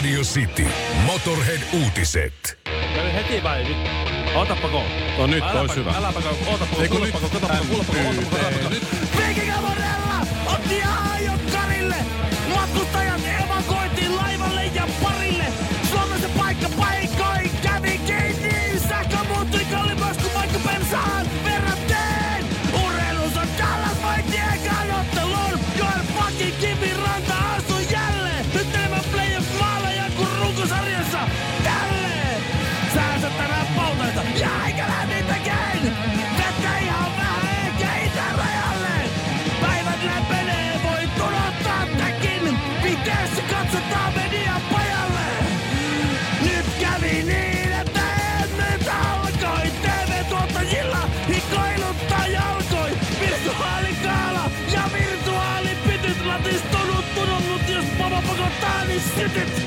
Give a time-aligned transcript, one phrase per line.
[0.00, 0.66] Radio City.
[1.06, 2.58] Motorhead-uutiset.
[3.14, 3.76] Heti vai nyt?
[4.34, 4.82] Otappa ko.
[5.18, 5.90] No nyt Äläpä- ois hyvä.
[5.96, 6.28] Äläpä ko.
[6.46, 7.28] Otappa Ei kun nyt kuuleppa ko.
[7.28, 8.00] Katsoppa kuuleppa ko.
[8.08, 8.46] Otappa ko.
[8.46, 8.68] Otappa ko.
[8.68, 8.82] Nyt.
[9.28, 10.82] Viking Amonella otti
[11.12, 11.96] ajokarille.
[12.54, 15.39] Matkustajat evakoitiin laivalle ja parille.
[43.70, 45.26] Katsotaan median pajalle.
[46.40, 52.90] Nyt kävi niin, että ennen alkoi TV-tuottajilla hikoiluttaa jalkoi.
[53.20, 59.62] Virtuaalikaala ja virtuaalipytyt latistunut tununut, jos papa pakottaa, niin sytyt.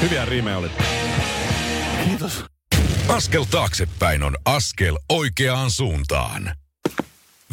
[0.00, 0.70] Hyviä riimejä oli.
[2.04, 2.44] Kiitos.
[3.08, 6.56] Askel taaksepäin on askel oikeaan suuntaan.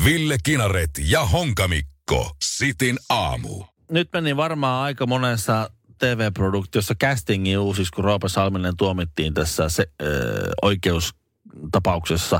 [0.05, 2.35] Ville Kinaret ja Honkamikko.
[2.43, 3.68] Sitin aamu.
[3.89, 10.51] Nyt meni varmaan aika monessa TV-produktiossa castingin uusiksi, kun Roope Salminen tuomittiin tässä se, ö,
[10.61, 12.39] oikeustapauksessa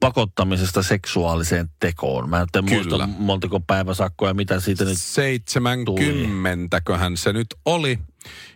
[0.00, 2.28] pakottamisesta seksuaaliseen tekoon.
[2.28, 3.06] Mä en nyt muista Kyllä.
[3.18, 6.80] montako päiväsakkoa ja mitä siitä nyt 70
[7.14, 7.98] se nyt oli.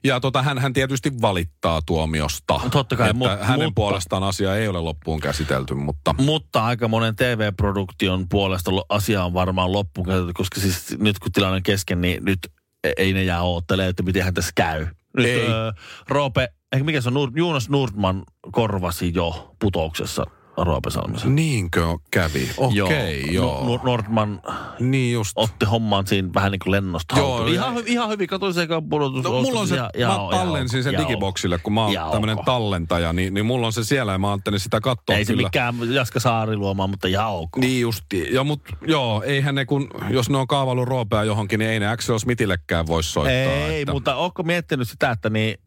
[0.05, 2.61] Ja tota, hän, hän tietysti valittaa tuomiosta.
[2.71, 6.89] Totta kai, että mut- hänen mutta- puolestaan asia ei ole loppuun käsitelty, mutta Mutta aika
[6.89, 12.01] monen TV-produktion puolesta asia on varmaan loppuun käytetty, koska siis nyt kun tilanne on kesken,
[12.01, 12.39] niin nyt
[12.85, 14.87] e- ei ne jää oottelemaan, että miten tässä käy.
[15.17, 15.47] Nyt Ei.
[15.47, 15.73] Ö,
[16.09, 16.49] Roope,
[16.83, 21.35] mikä se on, Nur, Jonas Nordman korvasi jo putouksessa Roope Salmisen.
[21.37, 22.51] niinkö kävi?
[22.57, 23.65] Okei, joo.
[23.67, 24.41] No, Nordman
[24.81, 25.33] Niin just.
[25.37, 27.55] otti homman siinä vähän niin kuin lennosta Joo, haltuun.
[27.55, 29.25] ja- Ihan, hy- ihan hyvin, katsoin se pudotus.
[29.25, 33.13] No, mulla on se, ja, ja, mä tallensin sen digiboksille, kun mä oon tämmönen tallentaja,
[33.13, 35.47] niin, niin mulla on se siellä ja mä ajattelin sitä katsoa Ei se kyllä.
[35.47, 37.57] mikään Jaska Saari luomaan, mutta ihan ok.
[37.57, 38.35] Niin justi.
[38.35, 41.89] Ja mut joo, eihän ne kun, jos ne on kaavailu roopea johonkin, niin ei ne
[41.89, 43.35] Axel Smithillekään voi soittaa.
[43.35, 43.93] Ei, että...
[43.93, 45.59] mutta onko miettinyt sitä, että niin,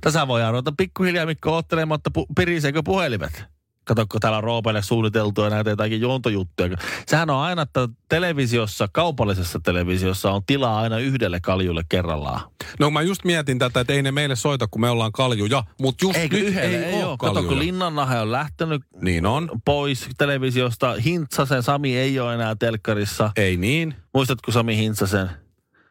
[0.00, 3.44] tässä voi ruveta pikkuhiljaa Mikko ottelemaan, että pu, piriseekö puhelimet?
[3.84, 6.76] Kato, kun täällä on Roopelle suunniteltu ja näitä jotakin juontojuttuja.
[7.06, 12.40] Sehän on aina, että televisiossa, kaupallisessa televisiossa on tilaa aina yhdelle kaljulle kerrallaan.
[12.78, 16.04] No mä just mietin tätä, että ei ne meille soita, kun me ollaan kaljuja, mutta
[16.04, 16.76] just Eikö nyt yhdelle?
[16.76, 17.16] ei, Ei, ole ole.
[17.18, 17.58] Kato, kun kaljuja.
[17.58, 19.50] Linnannahe on lähtenyt Niin on.
[19.64, 20.94] pois televisiosta.
[21.04, 23.30] Hintsasen Sami ei ole enää telkkarissa.
[23.36, 23.94] Ei niin.
[24.14, 25.30] Muistatko Sami Hintsasen?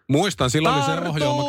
[0.10, 1.44] Muistan, silloin oli se ohjelma.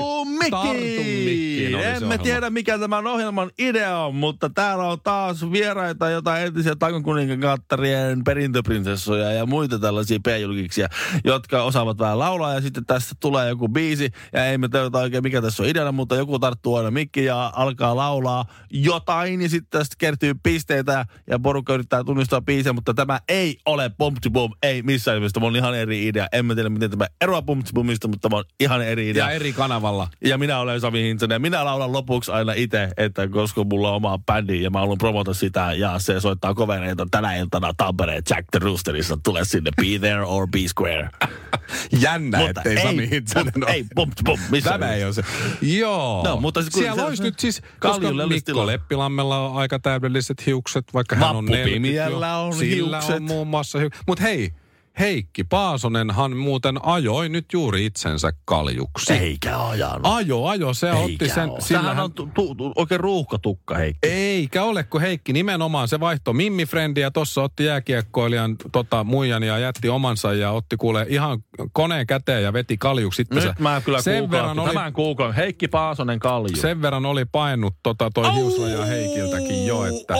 [0.45, 1.45] Mikkiin
[1.75, 8.25] Emme tiedä, mikä tämän ohjelman idea on, mutta täällä on taas vieraita, jotain entisiä Takonkuninkaattarien
[8.25, 10.89] perintöprinsessoja ja muita tällaisia p-julkiksia,
[11.25, 15.23] jotka osaavat vähän laulaa ja sitten tässä tulee joku biisi ja ei me tiedä oikein
[15.23, 19.79] mikä tässä on ideana, mutta joku tarttuu aina mikki ja alkaa laulaa jotain ja sitten
[19.81, 24.53] tästä kertyy pisteitä ja porukka yrittää tunnistaa biisiä, mutta tämä ei ole Bump to Bum,
[24.63, 26.27] ei missään nimessä, tämä on ihan eri idea.
[26.33, 29.25] Emme tiedä, miten tämä eroaa Bump to Bumista, mutta tämä on ihan eri idea.
[29.25, 30.09] Ja eri kanavalla.
[30.25, 33.95] Ja minä olen Sami Hintsanen ja minä laulan lopuksi aina itse, että koska mulla on
[33.97, 38.45] oma bändi ja mä haluan promota sitä ja se soittaa kovereita tänä iltana Tampereen Jack
[38.51, 39.19] the Roosterissa.
[39.25, 41.09] Tule sinne, be there or be square.
[42.03, 43.73] Jännä, Mutta ettei Sami Hintsanen bum, ole.
[43.73, 45.23] Ei, bum, bum, missä Tämä ei ole se.
[45.63, 46.23] Joo.
[46.25, 48.67] No, mutta siis Siellä se- olisi nyt siis, koska Mikko.
[48.67, 52.47] Leppilammella on aika täydelliset hiukset, vaikka hän on Vappupimiällä 40 jo.
[52.47, 53.17] on Sillä hiukset.
[53.17, 54.03] on muun muassa hiukset.
[54.07, 54.53] Mutta hei,
[54.99, 59.13] Heikki Paasonenhan muuten ajoi nyt juuri itsensä kaljuksi.
[59.13, 60.01] Eikä ajanut.
[60.05, 61.51] Ajo, ajo, se otti Eikä sen.
[61.51, 61.61] oo.
[61.61, 64.09] sillä Sehän hän- on tu, tu, tu, oikein ruuhkatukka, Heikki.
[64.09, 69.43] Eikä ole, kun Heikki nimenomaan se vaihto Mimmi Frendi ja tuossa otti jääkiekkoilijan tota, muijan
[69.43, 73.81] ja jätti omansa ja otti kuule ihan koneen käteen ja veti kaljuksi Sitten Nyt mä
[73.85, 75.35] kyllä sen verran, oli, tämän googlaan.
[75.35, 76.57] Heikki Paasonen Kalju.
[76.57, 80.15] sen verran oli painut tota, toi hiusraja Heikiltäkin jo, että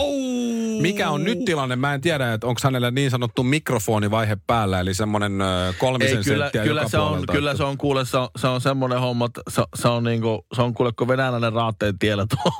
[0.87, 4.93] mikä on nyt tilanne, mä en tiedä, että onko hänellä niin sanottu mikrofonivaihe päällä, eli
[4.93, 5.31] semmoinen
[5.77, 8.47] kolmisen Ei, kyllä, senttiä kyllä, joka se on, kyllä se on kuule, se on, se
[8.47, 12.25] on semmoinen homma, että se, se on niinku, se on kuule, kun venäläinen raatteen tiellä
[12.35, 12.51] tuo,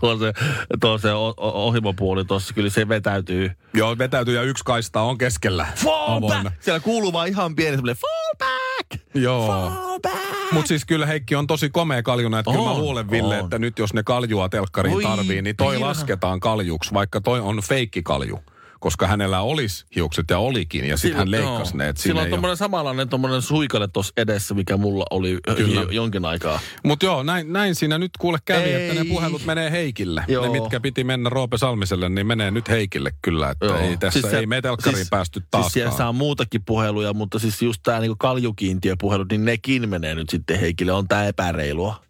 [0.00, 0.32] tuo se,
[0.80, 3.50] tuo se ohimopuoli tuossa, kyllä se vetäytyy.
[3.74, 5.66] Joo, vetäytyy ja yksi kaista on keskellä.
[5.76, 6.48] Fall back!
[6.60, 8.67] Siellä kuuluu vaan ihan pieni semmoinen fall back!
[9.14, 9.46] Joo.
[9.46, 10.52] Fall back!
[10.52, 13.44] Mutta siis kyllä Heikki on tosi komea kaljuna, että kyllä mä On, luulen Ville, on.
[13.44, 15.88] että nyt jos ne kaljua telkkariin Oi, tarvii, niin toi piirha.
[15.88, 18.38] lasketaan kaljuksi, vaikka toi on feikkikalju.
[18.80, 21.88] Koska hänellä olisi hiukset ja olikin, ja sitten hän leikkasi ne.
[21.88, 25.80] että Sillä on ei tommonen samanlainen tommonen suikale tuossa edessä, mikä mulla oli Kyllä.
[25.80, 26.60] jo, jonkin aikaa.
[26.84, 28.74] Mutta joo, näin, näin siinä nyt kuule kävi, Ei.
[28.88, 30.24] että ne puhelut menee Heikille.
[30.28, 30.44] Joo.
[30.52, 33.50] Ne, mitkä piti mennä Roope Salmiselle, niin menee nyt Heikille kyllä.
[33.50, 33.78] Että Joo.
[33.78, 35.70] ei tässä Siis se- ei me telkkariin siis- päästy Siis taaskaan.
[35.70, 40.60] siellä saa muutakin puheluja, mutta siis just tää niinku kaljukiintiöpuhelut, niin nekin menee nyt sitten
[40.60, 40.92] Heikille.
[40.92, 42.02] On tää epäreilua.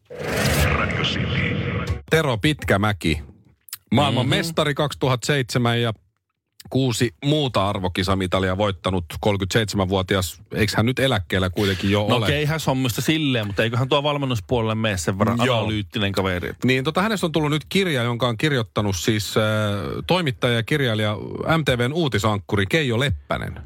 [2.11, 3.23] Tero Pitkämäki.
[3.93, 4.37] Maailman mm-hmm.
[4.37, 5.93] mestari 2007 ja
[6.71, 10.41] kuusi muuta arvokisamitalia voittanut 37-vuotias.
[10.55, 12.27] Eikö hän nyt eläkkeellä kuitenkin jo No ole?
[12.27, 15.59] keihäs hommista silleen, mutta eiköhän tuo valmennuspuolelle mene sen verran Joo.
[15.59, 16.53] analyyttinen kaveri.
[16.65, 19.43] Niin tota, hänestä on tullut nyt kirja, jonka on kirjoittanut siis äh,
[20.07, 21.17] toimittaja ja kirjailija
[21.59, 23.61] MTVn uutisankkuri Keijo Leppänen.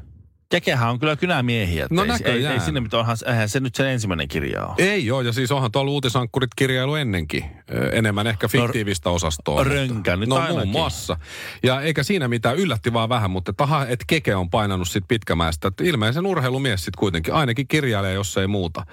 [0.53, 1.87] Kekehän on kyllä kynämiehiä.
[1.89, 2.53] No ei, ei, näköjään.
[2.53, 4.75] ei, sinne mitään, onhan, eihän se nyt sen ensimmäinen kirja ole.
[4.77, 7.43] Ei joo, ja siis onhan tuolla uutisankkurit kirjailu ennenkin.
[7.73, 9.63] Ö, Enemmän ehkä fiktiivistä osastoa.
[9.63, 10.55] rönkä nyt No ainakin.
[10.55, 11.17] muun muassa.
[11.63, 15.67] Ja eikä siinä mitään yllätti vaan vähän, mutta taha, että Keke on painanut sit pitkämäestä.
[15.67, 18.85] Että ilmeisen urheilumies sit kuitenkin, ainakin kirjailee, jos ei muuta.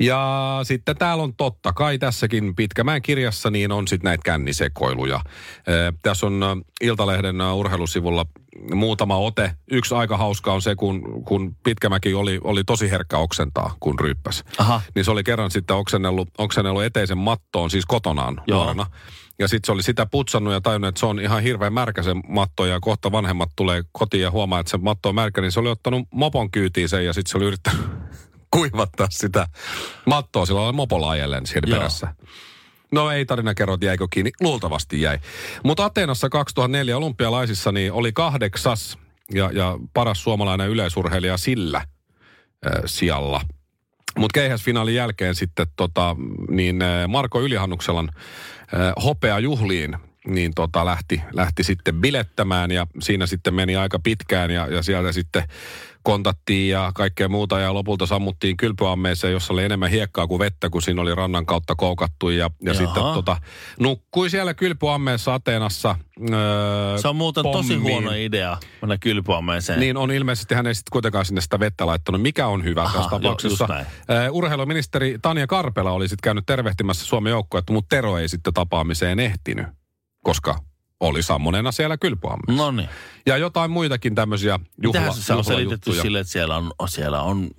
[0.00, 5.20] Ja sitten täällä on totta kai tässäkin Pitkämäen kirjassa niin on sitten näitä kännisekoiluja.
[5.68, 8.26] Ö, Tässä on Iltalehden urheilusivulla
[8.74, 9.52] muutama ote.
[9.70, 14.44] Yksi aika hauska on se, kun, kun Pitkämäki oli, oli tosi herkkä oksentaa, kun ryyppäsi.
[14.58, 14.80] Aha.
[14.94, 18.58] Niin se oli kerran sitten oksennellut, oksennellut eteisen mattoon, siis kotonaan Joo.
[18.58, 18.86] nuorena.
[19.38, 22.14] Ja sitten se oli sitä putsannut ja tajunnut, että se on ihan hirveän märkä se
[22.28, 25.60] matto ja kohta vanhemmat tulee kotiin ja huomaa, että se matto on märkä, niin se
[25.60, 27.86] oli ottanut mopon kyytiin sen ja sitten se oli yrittänyt
[28.56, 29.46] kuivattaa sitä
[30.06, 31.78] mattoa sillä lailla mopolla ajellen siinä Joo.
[31.78, 32.14] perässä.
[32.92, 34.30] No ei tarina kerro, että jäikö kiinni.
[34.40, 35.18] Luultavasti jäi.
[35.64, 38.98] Mutta Ateenassa 2004 olympialaisissa niin oli kahdeksas
[39.34, 43.40] ja, ja paras suomalainen yleisurheilija sillä äh, sijalla.
[44.18, 46.16] Mutta keihäsfinaalin jälkeen sitten tota,
[46.50, 49.96] niin Marko Ylihannukselan äh, hopea juhliin
[50.26, 55.12] niin tota, lähti, lähti sitten bilettämään ja siinä sitten meni aika pitkään ja, ja sieltä
[55.12, 55.42] sitten
[56.02, 60.82] kontattiin ja kaikkea muuta ja lopulta sammuttiin kylpyammeeseen, jossa oli enemmän hiekkaa kuin vettä, kun
[60.82, 62.78] siinä oli rannan kautta koukattu ja, ja Jaha.
[62.78, 63.36] sitten tota,
[63.80, 65.96] nukkui siellä kylpyammeessa Ateenassa.
[66.32, 67.92] Öö, Se on muuten tosi pommiin.
[67.92, 69.80] huono idea mennä kylpyammeeseen.
[69.80, 72.22] Niin on ilmeisesti, hän ei sitten kuitenkaan sinne sitä vettä laittanut.
[72.22, 73.66] Mikä on hyvä Aha, tässä tapauksessa?
[73.66, 73.86] näin.
[73.86, 79.20] Äh, urheiluministeri Tanja Karpela oli sitten käynyt tervehtimässä Suomen joukkoa, mutta Tero ei sitten tapaamiseen
[79.20, 79.66] ehtinyt,
[80.22, 80.58] koska
[81.00, 82.64] oli sammonena siellä kylpyammeessa.
[82.64, 82.88] No niin.
[83.26, 87.50] Ja jotain muitakin tämmöisiä juhla, Mitähän se on selitetty sille, että siellä on, siellä on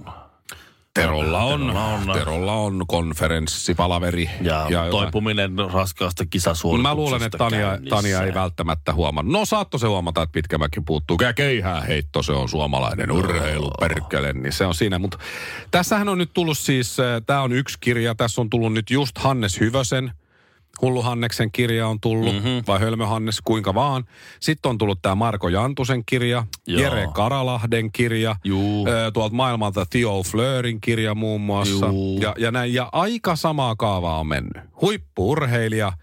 [0.94, 2.10] Terolla on, Terolla on.
[2.14, 4.30] Terolla on konferenssipalaveri.
[4.42, 4.92] ja, ja jotain.
[4.92, 7.96] toipuminen raskaasta kisasuorituksesta Mä luulen, että käynnissä.
[7.96, 9.32] Tanja ei välttämättä huomannut.
[9.32, 11.18] No saatto se huomata, että Pitkämäki puuttuu.
[11.22, 15.00] Ja keihää heitto, se on suomalainen urheilu, perkele, niin se on siinä.
[15.00, 15.18] Mutta
[15.72, 19.60] tässähän on nyt tullut siis, tämä on yksi kirja, tässä on tullut nyt just Hannes
[19.60, 20.12] Hyvösen,
[20.82, 22.48] Hullu Hanneksen kirja on tullut, Mhm.
[22.48, 22.64] mm-hmm.
[22.68, 24.04] vai Hölmö Hannes, kuinka vaan.
[24.40, 26.82] Sitten on tullut tämä Marko Jantusen kirja, Joo.
[26.82, 28.88] Jere Karalahden kirja, Juu.
[28.88, 31.86] ö, tuolta maailmalta Theo Fleurin kirja muun muassa.
[31.86, 32.20] Juu.
[32.22, 34.64] Ja, ja, näin, ja aika samaa kaavaa on mennyt.
[34.82, 35.94] Huippuurheilija,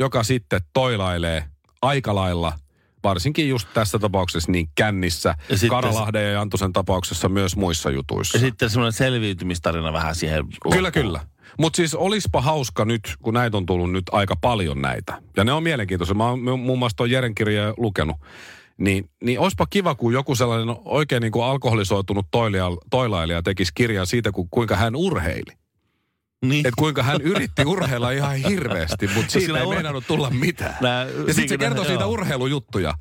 [0.00, 1.44] joka sitten toilailee
[1.82, 2.52] aika lailla,
[3.04, 8.36] varsinkin just tässä tapauksessa niin kännissä, Ja sitten- Karalahden ja Jantusen tapauksessa myös muissa jutuissa.
[8.38, 11.20] Ja sitten semmoinen selviytymistarina vähän siihen Kyllä, kyllä.
[11.58, 15.22] Mutta siis olispa hauska nyt, kun näitä on tullut nyt aika paljon näitä.
[15.36, 16.14] Ja ne on mielenkiintoisia.
[16.14, 18.16] Mä oon mu- muun muassa tuon Jeren kirjaa lukenut.
[18.78, 24.06] Niin, niin olisipa kiva, kun joku sellainen oikein niin kuin alkoholisoitunut toilija, toilailija tekisi kirjan
[24.06, 25.52] siitä, ku, kuinka hän urheili.
[26.44, 26.66] Niin.
[26.66, 30.76] Että kuinka hän yritti urheilla ihan hirveästi, mutta siitä ei ur- meinannut tulla mitään.
[30.80, 32.94] Nää- ja sitten se kertoo siitä urheilujuttuja.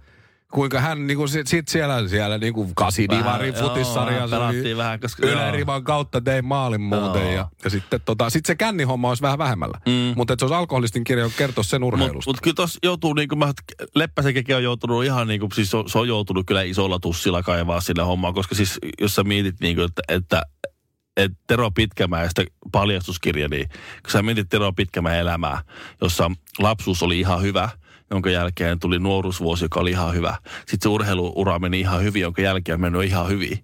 [0.52, 5.00] Kuinka hän niinku sit, sit siellä, siellä niinku kasidivarin Vähän, joo, futissarjassa vähän pelattiin vähän,
[5.00, 7.22] koska- yleriman kautta tein maalin muuten.
[7.22, 7.32] Joo.
[7.32, 9.80] Ja, ja sitten tota, sit se kännihomma olisi vähän vähemmällä.
[9.86, 10.14] Mm.
[10.16, 12.30] Mutta se olisi alkoholistin kirja, joka kertoo sen Mutta urheilusta.
[12.30, 13.52] mut kyllä tuossa joutuu, niin kuin mä,
[13.96, 17.00] Leppäsen keke on joutunut ihan niin kuin, siis se on, se on joutunut kyllä isolla
[17.00, 20.42] tussilla kaivaa sille hommaan, koska siis jos sä mietit niin kuin, että, että
[21.18, 25.62] että Tero Pitkämäestä paljastuskirja, niin kun sä mietit Tero Pitkämäen elämää,
[26.02, 27.70] jossa lapsuus oli ihan hyvä,
[28.12, 30.38] jonka jälkeen tuli nuoruusvuosi, joka oli ihan hyvä.
[30.58, 33.60] Sitten se urheiluura meni ihan hyvin, jonka jälkeen mennyt ihan hyvin.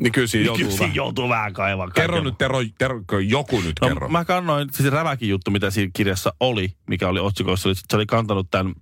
[0.00, 0.94] niin kyllä siinä Niin joutuu kyllä vähän.
[0.94, 1.90] joutuu vähän kaivaa.
[1.90, 4.08] Kerro kaiken- nyt, Tero, Tero, joku nyt No, kerro.
[4.08, 8.06] mä kannoin, siis räväkin juttu, mitä siinä kirjassa oli, mikä oli otsikoissa, oli, se oli
[8.06, 8.74] kantanut tämän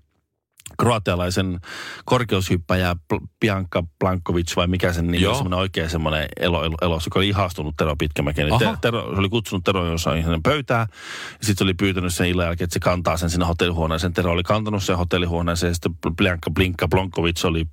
[0.79, 1.61] kroatialaisen
[2.05, 2.97] korkeushyppäjä
[3.41, 7.29] Bianca Blankovic vai mikä sen nimi on, semmoinen oikein semmoinen elo, elo, elos, joka oli
[7.29, 8.49] ihastunut Tero Pitkämäkeen.
[8.49, 8.59] Niin.
[8.59, 10.87] Te, Tero, se oli kutsunut Tero jossain hänen pöytään,
[11.31, 14.13] ja sitten se oli pyytänyt sen illan jälkeen, että se kantaa sen sinne hotellihuoneeseen.
[14.13, 17.67] Tero oli kantanut sen hotellihuoneeseen, ja sitten Bianca Blinka Blonkovic oli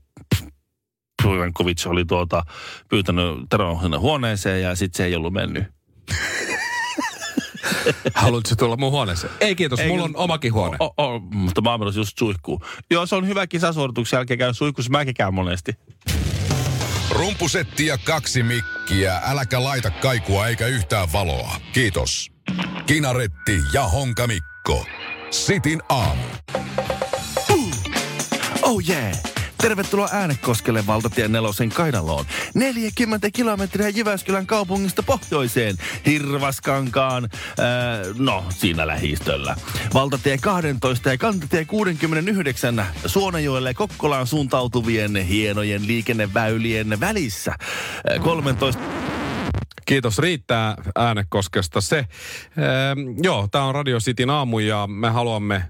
[1.24, 2.44] Blankovic oli tuota,
[2.90, 5.64] pyytänyt Teron huoneeseen, ja sitten se ei ollut mennyt.
[8.14, 9.34] Haluatko tulla mun huoneeseen?
[9.40, 10.78] Ei kiitos, Ei, mulla on omakin huone.
[10.80, 12.62] O, o, mutta mä oon just suihkuun.
[12.90, 14.92] Joo, se on hyvä kisasuorituksen jälkeen käy suihkussa.
[14.92, 15.72] Mäkin käyn monesti.
[17.10, 19.22] Rumpusetti ja kaksi mikkiä.
[19.26, 21.56] Äläkä laita kaikua eikä yhtään valoa.
[21.74, 22.32] Kiitos.
[22.86, 24.86] Kinaretti ja Honkamikko.
[25.32, 26.24] Sitin aamu.
[28.62, 29.33] Oh yeah!
[29.64, 32.26] Tervetuloa Äänekoskelle valtatie nelosen kainaloon.
[32.54, 35.76] 40 kilometriä Jyväskylän kaupungista pohjoiseen.
[36.06, 37.30] Hirvaskankaan,
[37.60, 39.56] ää, no siinä lähistöllä.
[39.94, 47.52] Valtatie 12 ja kantatie 69 Suonajoelle ja Kokkolaan suuntautuvien hienojen liikenneväylien välissä.
[48.10, 48.82] Ää, 13
[49.86, 51.98] Kiitos riittää Äänekoskesta se.
[51.98, 55.64] Ehm, joo, tämä on Radio Cityn aamu ja me haluamme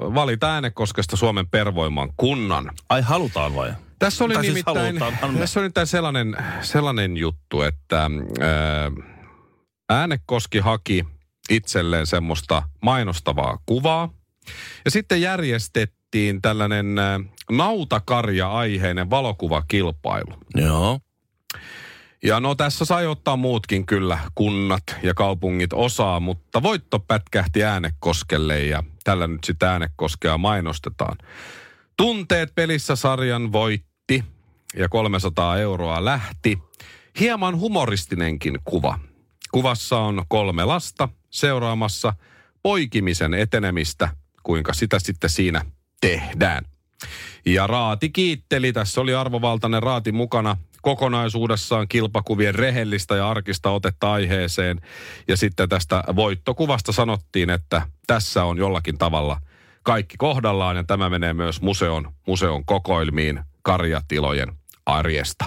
[0.00, 2.70] valita Äänekoskesta Suomen pervoiman kunnan.
[2.88, 3.72] Ai halutaan vai?
[3.98, 4.94] Tässä oli Tai siis nimittäin,
[5.32, 5.38] me.
[5.38, 8.10] tässä oli nimittäin sellainen, sellainen juttu, että
[8.40, 8.90] ää,
[9.90, 11.04] Äänekoski haki
[11.50, 14.08] itselleen semmoista mainostavaa kuvaa.
[14.84, 17.20] Ja sitten järjestettiin tällainen ää,
[17.50, 20.34] nautakarja-aiheinen valokuvakilpailu.
[20.54, 21.00] Joo.
[22.24, 28.60] Ja no tässä sai ottaa muutkin kyllä kunnat ja kaupungit osaa, mutta voitto pätkähti Äänekoskelle
[28.60, 31.18] ja tällä nyt sitä Äänekoskea mainostetaan.
[31.96, 34.24] Tunteet pelissä sarjan voitti
[34.76, 36.58] ja 300 euroa lähti.
[37.20, 38.98] Hieman humoristinenkin kuva.
[39.52, 42.12] Kuvassa on kolme lasta seuraamassa
[42.62, 44.08] poikimisen etenemistä,
[44.42, 45.64] kuinka sitä sitten siinä
[46.00, 46.64] tehdään.
[47.46, 54.80] Ja Raati kiitteli, tässä oli arvovaltainen Raati mukana kokonaisuudessaan kilpakuvien rehellistä ja arkista otetta aiheeseen.
[55.28, 59.40] Ja sitten tästä voittokuvasta sanottiin, että tässä on jollakin tavalla
[59.82, 64.52] kaikki kohdallaan ja tämä menee myös museon, museon kokoelmiin karjatilojen
[64.86, 65.44] arjesta.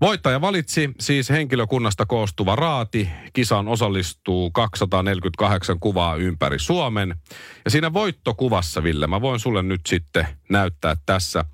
[0.00, 3.08] Voittaja valitsi siis henkilökunnasta koostuva raati.
[3.32, 7.14] Kisaan osallistuu 248 kuvaa ympäri Suomen.
[7.64, 11.44] Ja siinä voittokuvassa, Ville, mä voin sulle nyt sitten näyttää tässä.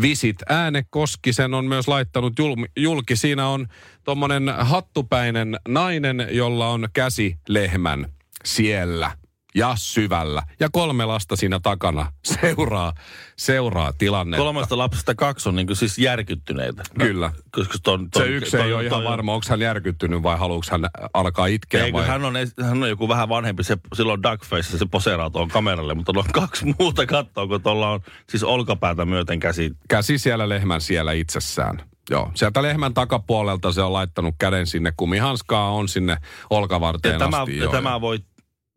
[0.00, 3.16] Visit Äänekoski sen on myös laittanut jul- julki.
[3.16, 3.66] Siinä on
[4.04, 8.12] tuommoinen hattupäinen nainen, jolla on käsi lehmän
[8.44, 9.10] siellä
[9.56, 10.42] ja syvällä.
[10.60, 12.92] Ja kolme lasta siinä takana seuraa,
[13.36, 14.44] seuraa tilannetta.
[14.44, 16.82] Kolmesta lapsesta kaksi on niin siis järkyttyneitä.
[16.98, 17.32] Kyllä.
[17.50, 20.86] Koska ton, Se ton, yksi ei ole ihan varma, onko hän järkyttynyt vai haluuko hän
[21.14, 22.06] alkaa itkeä Eikö, vai...
[22.06, 26.12] hän, on, hän on joku vähän vanhempi, se, silloin Duckface, se poseeraa tuohon kameralle, mutta
[26.16, 29.72] on kaksi muuta kattoa, kun tuolla on siis olkapäätä myöten käsi.
[29.88, 31.82] Käsi siellä lehmän siellä itsessään.
[32.10, 36.16] Joo, sieltä lehmän takapuolelta se on laittanut käden sinne, kumihanskaa on sinne
[36.50, 37.58] olkavarteen Ja tämä, asti.
[37.58, 38.24] ja tämä, voit,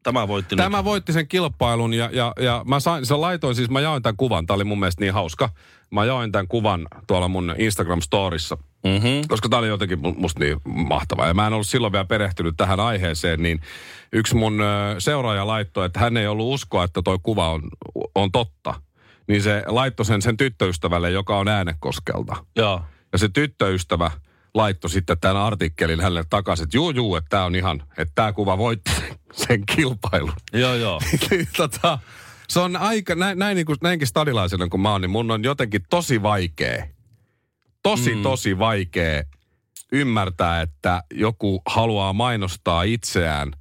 [0.03, 0.85] tämä voitti Tämä nyt.
[0.85, 4.45] voitti sen kilpailun ja, ja, ja mä sain, se laitoin siis, mä jaoin tämän kuvan,
[4.45, 5.49] tämä oli mun mielestä niin hauska.
[5.91, 9.21] Mä jaoin tämän kuvan tuolla mun Instagram-storissa, Mm-hmm.
[9.27, 11.27] koska tämä oli jotenkin mu- musta niin mahtavaa.
[11.27, 13.59] Ja mä en ollut silloin vielä perehtynyt tähän aiheeseen, niin
[14.13, 14.59] yksi mun
[14.99, 17.61] seuraaja laittoi, että hän ei ollut uskoa, että toi kuva on,
[18.15, 18.73] on totta.
[19.27, 22.35] Niin se laittoi sen sen tyttöystävälle, joka on äänekoskelta.
[22.55, 22.81] Joo.
[23.11, 24.11] Ja se tyttöystävä
[24.53, 28.33] laittoi sitten tämän artikkelin hänelle takaisin, että juu, juu, että tämä on ihan, että tämä
[28.33, 28.91] kuva voitti
[29.47, 30.33] sen, kilpailun.
[30.53, 31.01] Joo, joo.
[31.29, 31.99] Niin, tota,
[32.49, 35.43] se on aika, näin, näin niin kuin, näinkin stadilaisena kuin mä oon, niin mun on
[35.43, 36.85] jotenkin tosi vaikea,
[37.83, 38.21] tosi mm.
[38.21, 39.23] tosi vaikea
[39.91, 43.51] ymmärtää, että joku haluaa mainostaa itseään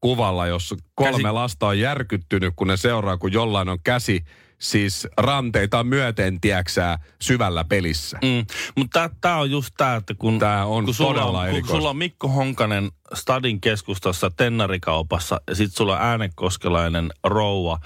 [0.00, 4.24] kuvalla, jossa kolme Käsi- lasta on järkyttynyt, kun ne seuraa, kun jollain on käsi
[4.58, 8.18] siis ranteita myöten, tiäksää, syvällä pelissä.
[8.22, 8.46] Mm.
[8.76, 11.96] Mutta tämä on just tämä, että kun, Tää on kun, sulla on, kun sulla on
[11.96, 17.78] Mikko Honkanen Stadin keskustassa tennarikaupassa ja sitten sulla on äänekoskelainen rouva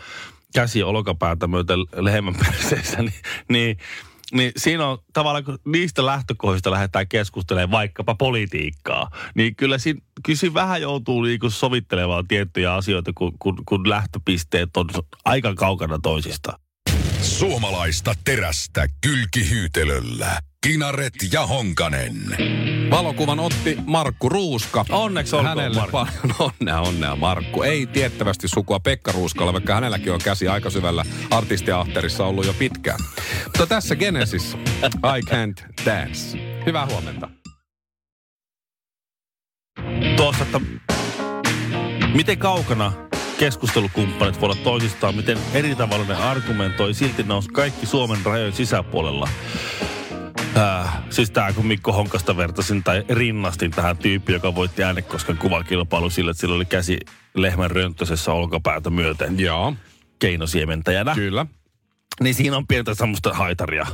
[0.55, 3.15] käsi olkapäätä myöten lehmän perseessä, niin,
[3.49, 3.77] niin,
[4.33, 10.39] niin siinä on tavallaan, kun niistä lähtökohdista lähdetään keskustelemaan vaikkapa politiikkaa, niin kyllä siinä, kyllä
[10.39, 14.87] siinä vähän joutuu niinku sovittelemaan tiettyjä asioita, kun, kun, kun lähtöpisteet on
[15.25, 16.59] aika kaukana toisista.
[17.23, 20.39] Suomalaista terästä kylkihyytelöllä.
[20.67, 22.17] Kinaret ja Honkanen.
[22.91, 24.85] Valokuvan otti Markku Ruuska.
[24.91, 25.93] Onneksi olkoon, Hänelle Markku.
[25.93, 27.63] paljon onnea, onnea Markku.
[27.63, 33.01] Ei tiettävästi sukua Pekka Ruuskalle, vaikka hänelläkin on käsi aika syvällä artistiahterissa ollut jo pitkään.
[33.45, 36.39] Mutta tässä Genesis, I Can't Dance.
[36.67, 37.29] Hyvää huomenta.
[40.17, 40.61] tuossa, että
[42.15, 42.93] miten kaukana
[43.43, 48.53] keskustelukumppanit voi olla toisistaan, miten eri tavalla ne argumentoi, silti ne on kaikki Suomen rajojen
[48.53, 49.29] sisäpuolella.
[50.57, 56.11] Äh, siis tämä, kun Mikko Honkasta vertasin tai rinnastin tähän tyyppiin, joka voitti Äänekosken kuvakilpailu
[56.11, 56.99] sillä, että sillä oli käsi
[57.35, 59.75] lehmän rönttösessä olkapäätä myöten Joo,
[60.19, 61.15] keinosiementäjänä.
[61.15, 61.47] kyllä.
[62.21, 63.87] Niin siinä on pientä semmoista haitaria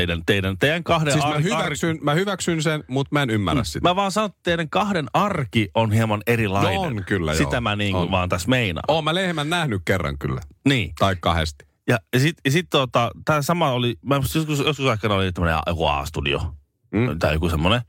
[0.00, 3.64] teidän, teidän, teidän kahden Siis mä ar- hyväksyn, mä hyväksyn sen, mutta mä en ymmärrä
[3.64, 3.88] sitä.
[3.88, 6.74] Mä vaan sanon, että teidän kahden arki on hieman erilainen.
[6.74, 7.38] No on kyllä, joo.
[7.44, 8.10] Sitä mä niin On.
[8.10, 8.84] vaan tässä meinaan.
[8.88, 10.40] Oon mä lehmän nähnyt kerran kyllä.
[10.68, 10.92] Niin.
[10.98, 11.66] Tai kahdesti.
[11.88, 15.86] Ja, ja sitten sit, tota, tämä sama oli, mä joskus, joskus aikana oli tämmöinen joku
[15.86, 16.54] A-studio
[16.92, 16.98] Mm.
[17.08, 17.18] mm.
[17.18, 17.80] tai joku semmoinen.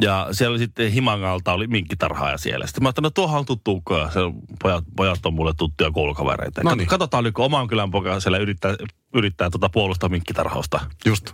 [0.00, 2.66] Ja siellä oli sitten Himangalta oli minkkitarhaaja siellä.
[2.66, 4.20] Sitten mä ajattelin, no tuohan on tuttu, se
[4.62, 6.62] pojat, pojat on mulle tuttuja koulukavereita.
[6.64, 6.88] No niin.
[6.88, 8.74] Katsotaan kun oman kylän poika siellä yrittää,
[9.14, 10.80] yrittää tuota puolustaa minkkitarhausta.
[11.06, 11.32] Just.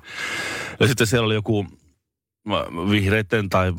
[0.80, 1.66] Ja sitten siellä oli joku
[2.90, 3.73] vihreitten tai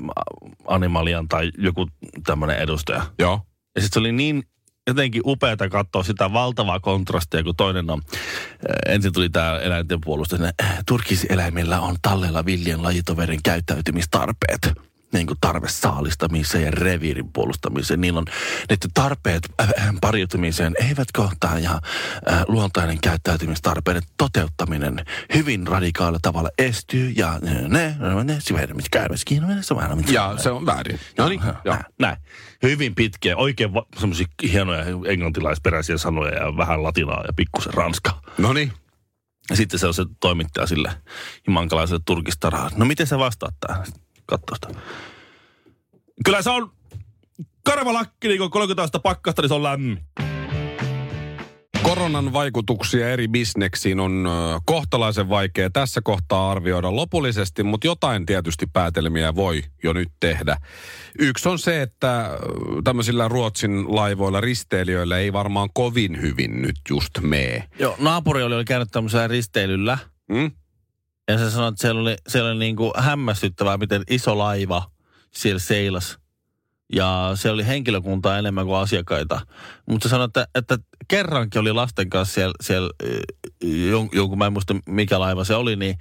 [0.67, 1.87] animalian tai joku
[2.25, 3.05] tämmöinen edustaja.
[3.19, 3.41] Joo.
[3.75, 4.43] Ja sitten se oli niin
[4.87, 10.39] jotenkin upeata katsoa sitä valtavaa kontrastia, kun toinen on, äh, ensin tuli tämä eläinten puolustus,
[10.87, 14.71] turkiseläimillä on tallella viljen lajitoverin käyttäytymistarpeet
[15.15, 18.01] niin kuin tarve saalistamiseen ja reviirin puolustamiseen.
[18.01, 18.25] Niillä on
[18.69, 21.71] niiden tarpeet äh, äh, pariutumiseen eivät kohtaa ja
[22.31, 29.43] äh, luontainen käyttäytymistarpeiden toteuttaminen hyvin radikaalilla tavalla estyy ja ne, ne, ne syvennämis käymäskin.
[30.13, 30.99] Ja se on väärin.
[31.17, 31.75] No niin, joo.
[31.75, 32.17] Näin, näin.
[32.63, 38.21] Hyvin pitkiä, oikein va- semmoisia hienoja englantilaisperäisiä sanoja ja vähän latinaa ja pikkusen ranskaa.
[38.37, 38.73] No niin.
[39.49, 40.91] Ja sitten se on se toimittaja sille
[41.47, 42.71] himankalaiselle turkistarhaan.
[42.75, 43.85] No miten sä vastaat tähän?
[44.25, 44.79] Katso sitä.
[46.25, 46.71] Kyllä se on
[47.63, 49.99] karvalakki, niin kun 30 astetta pakkasta, niin se on lämmin.
[51.83, 54.29] Koronan vaikutuksia eri bisneksiin on
[54.65, 60.57] kohtalaisen vaikea tässä kohtaa arvioida lopullisesti, mutta jotain tietysti päätelmiä voi jo nyt tehdä.
[61.19, 62.29] Yksi on se, että
[62.83, 67.63] tämmöisillä Ruotsin laivoilla risteilijöillä ei varmaan kovin hyvin nyt just mee.
[67.79, 69.97] Joo, naapuri oli, oli käynyt tämmöisellä risteilyllä.
[70.29, 70.51] Mm?
[71.27, 74.91] Ja se sanoi, että siellä oli, siellä oli niin kuin hämmästyttävää, miten iso laiva
[75.31, 76.19] siellä seilas.
[76.93, 79.41] Ja siellä oli henkilökuntaa enemmän kuin asiakkaita.
[79.89, 80.77] Mutta se sanoi, että, että
[81.07, 85.55] kerrankin oli lasten kanssa siellä, siellä eh, jon, jonkun, mä en muista mikä laiva se
[85.55, 85.97] oli, niin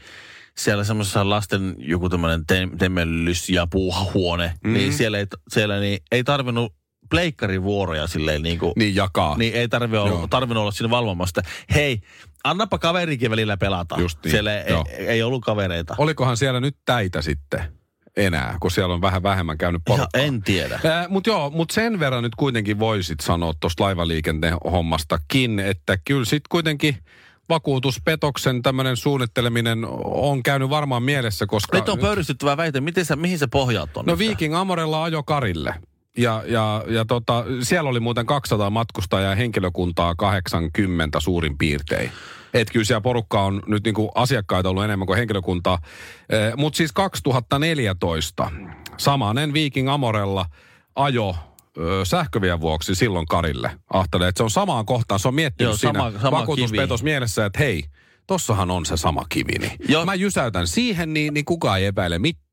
[0.58, 4.72] siellä semmoisessa lasten joku tämmöinen te, temmellys ja puuhahuone, mm.
[4.72, 6.74] niin siellä, ei, siellä niin, ei tarvinnut
[7.10, 9.36] pleikkarivuoroja silleen niin kuin, Niin jakaa.
[9.36, 11.42] niin ei tarvi olla, tarvinnut olla siinä valvomassa.
[11.74, 12.00] Hei,
[12.44, 14.00] annapa kaverikin välillä pelata.
[14.00, 14.84] Just niin, Siellä ei, joo.
[14.88, 15.94] ei, ollut kavereita.
[15.98, 17.64] Olikohan siellä nyt täitä sitten
[18.16, 20.22] enää, kun siellä on vähän vähemmän käynyt porukkaa?
[20.22, 20.80] en tiedä.
[21.08, 26.48] Mutta joo, mutta sen verran nyt kuitenkin voisit sanoa tuosta laivaliikenteen hommastakin, että kyllä sitten
[26.48, 26.96] kuitenkin
[27.48, 31.78] vakuutuspetoksen tämmöinen suunnitteleminen on käynyt varmaan mielessä, koska...
[31.78, 32.80] Nyt on pöyristyttävä väite.
[32.80, 34.12] Miten sä, mihin sä pohjaat tuonne?
[34.12, 35.74] No Viking Amorella ajo Karille.
[36.18, 42.10] Ja, ja, ja tota, siellä oli muuten 200 matkustajaa ja henkilökuntaa 80 suurin piirtein.
[42.54, 45.78] Et kyllä siellä porukka on nyt niinku asiakkaita ollut enemmän kuin henkilökuntaa.
[46.56, 48.50] Mutta siis 2014
[48.96, 50.46] samanen Viking Amorella
[50.96, 51.36] ajo
[52.04, 53.70] sähkövien vuoksi silloin Karille.
[53.92, 55.20] Ahtelee, että se on samaan kohtaan.
[55.20, 57.10] Se on miettinyt Joo, siinä sama- sama vakuutuspetos kivi.
[57.10, 57.84] mielessä, että hei,
[58.26, 59.52] tossahan on se sama kivi.
[59.58, 60.04] Niin Joo.
[60.04, 62.43] Mä jysäytän siihen, niin, niin kukaan ei epäile mitään.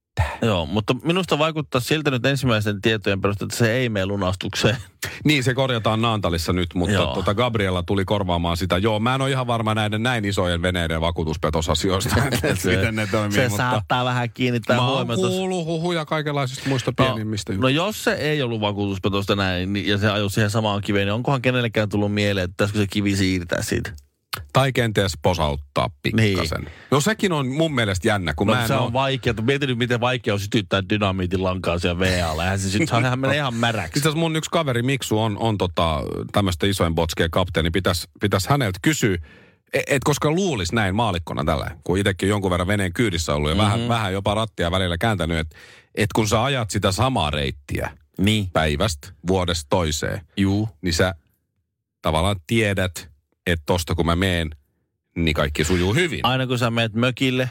[0.41, 4.77] Joo, mutta minusta vaikuttaa siltä nyt ensimmäisen tietojen perusteella, että se ei mene lunastukseen.
[5.23, 7.13] Niin, se korjataan Naantalissa nyt, mutta Joo.
[7.15, 8.77] tota Gabriella tuli korvaamaan sitä.
[8.77, 13.35] Joo, mä en ole ihan varma näiden näin isojen veneiden vakuutuspetosasioista, että miten ne toimii.
[13.35, 15.27] se mutta saattaa vähän kiinnittää mä oon huomiota.
[15.27, 17.53] kuullut huhuja kaikenlaisista muista No, pienimmistä.
[17.53, 21.13] no jos se ei ollut vakuutuspetosta näin niin- ja se ajoi siihen samaan kiveen, niin
[21.13, 23.91] onkohan kenellekään tullut mieleen, että pitäisikö se kivi siirtää siitä?
[24.53, 26.61] Tai kenties posauttaa pikkasen.
[26.61, 26.71] Niin.
[26.91, 29.35] No sekin on mun mielestä jännä, kun No, mä en se on vaikeaa.
[29.41, 32.43] Mietin nyt, miten vaikea on sytyttää dynamiitin lankaa siellä VAlla.
[32.43, 33.99] Eihän se, sit- sehän menee ihan märäksi.
[33.99, 37.71] Itse mun yksi kaveri Miksu on, on tota, tämmöistä isojen botskeen kapteeni.
[37.71, 39.17] Pitäisi pitäis häneltä kysyä,
[39.73, 43.55] et, et koska luulis näin maalikkona tällä, kun itsekin jonkun verran veneen kyydissä ollut ja
[43.55, 43.71] mm-hmm.
[43.71, 45.55] vähän, vähän jopa rattia välillä kääntänyt, että
[45.95, 48.49] et kun sä ajat sitä samaa reittiä Niin.
[48.53, 50.69] päivästä vuodesta toiseen, Juu.
[50.81, 51.15] niin sä
[52.01, 53.10] tavallaan tiedät,
[53.47, 54.49] että tosta kun mä meen,
[55.15, 56.19] niin kaikki sujuu hyvin.
[56.23, 57.49] Aina kun sä meet mökille,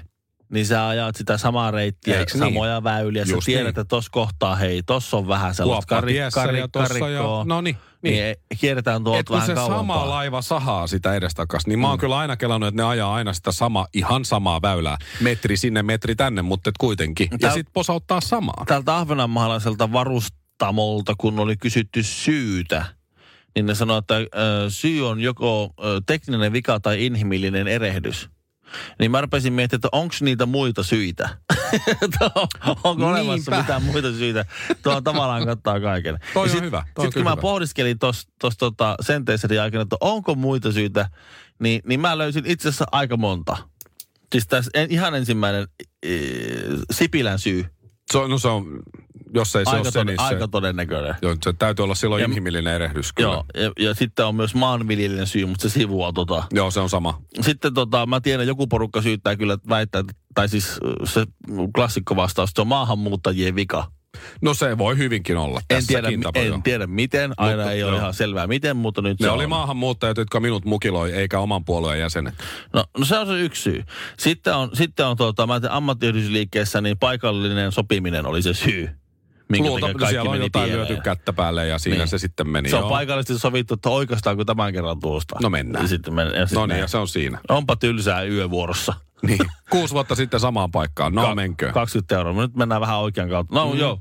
[0.52, 2.38] niin sä ajat sitä samaa reittiä, Eiks niin?
[2.44, 3.24] samoja väyliä.
[3.24, 3.68] Sä Just tiedät, niin.
[3.68, 6.00] että tossa kohtaa, hei, tossa on vähän sellaista kari,
[6.34, 7.44] kari, ja ja, karikkoa.
[7.44, 8.36] no niin, Niin, niin.
[8.50, 9.78] niin kierretään Et tuolta kun vähän se kauempaa.
[9.78, 13.32] sama laiva sahaa sitä edestakas, niin mä oon kyllä aina kelannut, että ne ajaa aina
[13.32, 14.98] sitä sama, ihan samaa väylää.
[15.20, 17.28] Metri sinne, metri tänne, mutta et kuitenkin.
[17.32, 18.64] Ja Tää- sitten posauttaa samaa.
[18.66, 22.84] Tältä ahvenanmaalaiselta varustamolta, kun oli kysytty syytä,
[23.54, 24.26] niin ne sanoi, että ö,
[24.68, 28.28] syy on joko ö, tekninen vika tai inhimillinen erehdys.
[28.98, 31.28] Niin mä rupesin miettimään, että onko niitä muita syitä?
[32.84, 33.58] onko olemassa Niinpä.
[33.58, 34.44] mitään muita syitä?
[34.82, 36.18] Tuo tavallaan kattaa kaiken.
[36.34, 37.40] Toi Ja on hyvä, toi on Sitten kun kyllä mä hyvä.
[37.40, 41.08] pohdiskelin tuossa tota senteiserin aikana, että onko muita syitä,
[41.58, 43.56] niin, niin mä löysin itse asiassa aika monta.
[44.32, 45.68] Siis tässä en, ihan ensimmäinen
[46.02, 46.08] e,
[46.90, 47.66] Sipilän syy.
[48.12, 48.78] Se on, no se on,
[49.34, 51.14] jos ei se Aika, ole se, niin se, aika todennäköinen.
[51.22, 53.32] joo, se täytyy olla silloin Ja- inhimillinen erehdys kyllä.
[53.32, 56.42] Joo, ja, ja sitten on myös maanviljelijän syy, mutta se sivuaa tota.
[56.52, 57.22] Joo, se on sama.
[57.40, 61.24] Sitten tota, mä tiedän, joku porukka syyttää kyllä, että väittää, tai siis se
[61.74, 63.90] klassikko vastaus, se on maahanmuuttajien vika.
[64.42, 67.98] No se voi hyvinkin olla En tiedä, en tiedä miten, aina Mutta ei ole joo.
[68.00, 69.50] ihan selvää miten, mutta nyt Ne se oli on.
[69.50, 72.34] maahanmuuttajat, jotka minut mukiloi, eikä oman puolueen jäsenet.
[72.72, 73.84] No, no se on se yksi syy.
[74.18, 78.88] Sitten on, sitten on tuota, mä ajattelin, ammattiyhdistysliikkeessä niin paikallinen sopiminen oli se syy.
[79.50, 80.88] Minkä Luulta, takia kaikki siellä on meni jotain pieleen.
[80.88, 82.08] lyöty kättä päälle ja siinä Niin.
[82.08, 82.68] se sitten meni.
[82.68, 82.88] Se on joo.
[82.90, 85.36] paikallisesti sovittu, että oikeastaanko tämän kerran tuosta.
[85.42, 85.84] No mennään.
[85.84, 87.38] Ja sitten men, ja sitten No niin, ja se on siinä.
[87.48, 88.94] Onpa tylsää yövuorossa.
[89.26, 89.38] Niin.
[89.70, 91.14] Kuusi vuotta sitten samaan paikkaan.
[91.14, 91.72] No Ka- menkö.
[91.72, 92.42] 20 euroa.
[92.42, 93.54] Nyt mennään vähän oikean kautta.
[93.54, 93.78] No mm.
[93.78, 94.00] joo.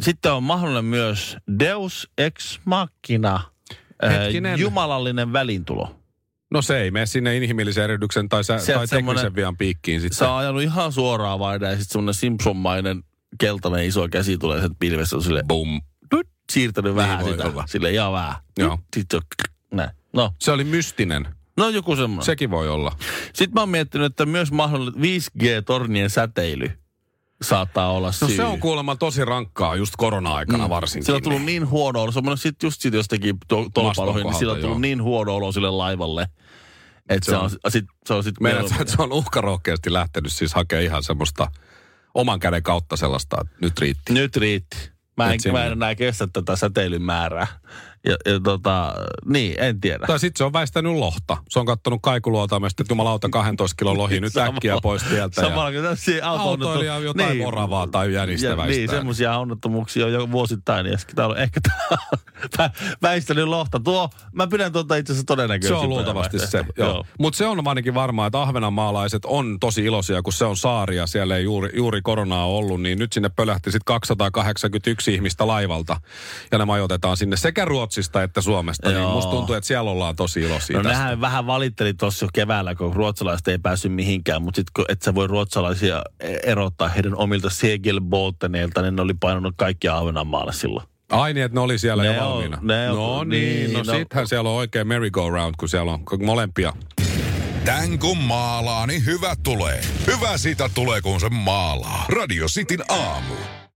[0.00, 3.40] Sitten on mahdollinen myös Deus Ex Machina,
[4.02, 4.58] Hetkinen.
[4.60, 5.96] jumalallinen välintulo.
[6.50, 10.18] No se ei mene sinne inhimillisen erehdyksen tai, sä, Se, tai teknisen vian piikkiin sitten.
[10.18, 13.02] Se on ajanut ihan suoraan vaihda ja sitten semmoinen Simpson-mainen
[13.38, 15.80] keltainen iso käsi tulee sen pilvessä sille Boom.
[16.10, 17.44] tut, siirtänyt vähän Niin sitä.
[17.48, 17.64] olla.
[17.66, 18.34] Sille ihan vähän.
[18.58, 18.78] Joo.
[18.96, 19.90] Sitten se näin.
[20.12, 21.28] No, Se oli mystinen.
[21.56, 22.24] no joku semmoinen.
[22.24, 22.96] Sekin voi olla.
[23.32, 26.70] Sitten mä oon miettinyt, että myös mahdollinen 5G-tornien säteily
[27.42, 28.36] saattaa olla No syy.
[28.36, 30.70] se on kuulemma tosi rankkaa just korona-aikana Mm.
[30.70, 31.04] varsinkin.
[31.06, 32.12] Sillä on tullut niin huono olo.
[32.12, 34.80] Semmoinen sit just sit jostakin to- tolpaloihin, niin sillä on tullut joo.
[34.80, 36.26] niin huono olo sille laivalle.
[37.08, 40.84] Että se, Se on, sit, se on sit Meidän, se on uhkarohkeasti lähtenyt siis hakemaan
[40.84, 41.50] ihan semmoista
[42.14, 44.12] oman käden kautta sellaista, että nyt riitti.
[44.12, 44.76] Nyt riitti.
[45.16, 47.46] Mä en, Nyt mä en enää kestä tätä säteilyn määrää.
[48.04, 50.06] Ja, ja tota, niin, en tiedä.
[50.06, 51.36] Tai sitten se on väistänyt lohta.
[51.48, 55.40] Se on kattonut kaikuluotamesta, että jumalauta 12 kilon lohi nyt äkkiä pois tieltä.
[55.40, 58.66] Samalla kuin tässä Autoilija jotain moravaa tai jänistä ja.
[58.66, 60.86] Niin, semmoisia onnettomuuksia on jo vuosittain.
[60.86, 61.98] Ja tää on ehkä on
[62.58, 62.70] vä-
[63.02, 63.80] väistänyt lohta.
[63.80, 65.84] Tuo, mä pidän tuota itse asiassa Se todennäköisesti.
[65.84, 67.04] on luultavasti se, joo.
[67.18, 71.06] Mutta se on ainakin varmaa, että ahvenanmaalaiset on tosi iloisia, kun se on saari ja
[71.06, 76.00] siellä ei juuri, juuri koronaa ollut, niin nyt sinne pölähti sitten 281 ihmistä laivalta.
[76.52, 77.64] Ja ne majoitetaan sinne sekä
[77.94, 78.88] Ruotsista että Suomesta.
[78.88, 79.12] Niin Joo.
[79.12, 80.98] musta tuntuu, että siellä ollaan tosi iloisia No tästä.
[80.98, 85.14] nehän vähän valitteli tuossa jo keväällä, kun ruotsalaiset ei päässyt mihinkään, mutta sitten et sä
[85.14, 86.02] voi ruotsalaisia
[86.42, 90.86] erottaa heidän omilta segelbåteneilta, niin ne oli painanut kaikki Ahvenanmaalle silloin.
[91.10, 92.58] Ai niin, että ne oli siellä Ne jo on- valmiina.
[92.62, 96.00] ne on- no niin, niin, no, no- sittenhän siellä on oikein merry-go-round, kun siellä on
[96.24, 96.72] molempia.
[97.64, 99.80] Tän kun maalaa, niin hyvä tulee.
[100.06, 102.04] Hyvä siitä tulee, kun se maalaa.
[102.08, 103.34] Radio Cityn aamu.